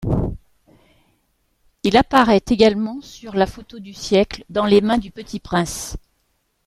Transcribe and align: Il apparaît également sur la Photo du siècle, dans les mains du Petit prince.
Il 1.83 1.95
apparaît 1.95 2.41
également 2.49 3.01
sur 3.01 3.35
la 3.35 3.45
Photo 3.45 3.77
du 3.77 3.93
siècle, 3.93 4.43
dans 4.49 4.65
les 4.65 4.81
mains 4.81 4.97
du 4.97 5.11
Petit 5.11 5.39
prince. 5.39 5.95